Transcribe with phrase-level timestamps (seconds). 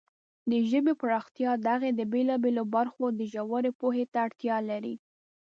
[0.49, 4.95] د ژبې پراختیا د هغې د بېلابېلو برخو د ژورې پوهې ته اړتیا لري.